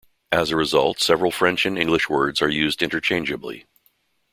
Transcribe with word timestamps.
As 0.31 0.49
a 0.49 0.55
result 0.55 0.99
several 0.99 1.29
French 1.29 1.63
and 1.63 1.77
English 1.77 2.09
words 2.09 2.41
are 2.41 2.49
used 2.49 2.81
interchangeably. 2.81 3.67